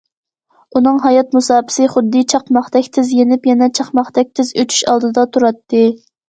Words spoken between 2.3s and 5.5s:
چاقماقتەك تېز يېنىپ، يەنە چاقماقتەك تېز ئۆچۈش ئالدىدا